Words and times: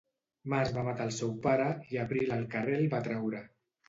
Març 0.51 0.69
va 0.77 0.83
matar 0.85 1.05
el 1.09 1.11
seu 1.17 1.29
pare 1.43 1.67
i 1.97 1.99
abril 2.05 2.33
al 2.37 2.47
carrer 2.55 2.79
el 2.79 2.89
va 2.95 3.03
traure. 3.09 3.43